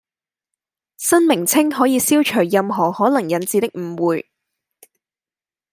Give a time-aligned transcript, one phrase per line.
[0.97, 4.31] 新名稱可以消除任何可能引致的誤會